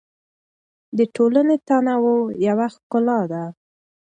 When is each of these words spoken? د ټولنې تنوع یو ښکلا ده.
د 0.97 0.99
ټولنې 1.15 1.55
تنوع 1.67 2.21
یو 2.47 2.59
ښکلا 2.73 3.19
ده. 3.31 3.43